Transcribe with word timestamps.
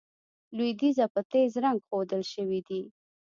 لوېدیځه 0.55 1.05
په 1.13 1.21
تېز 1.31 1.51
رنګ 1.63 1.79
ښودل 1.87 2.21
شوي 2.33 2.59
دي. 2.67 2.81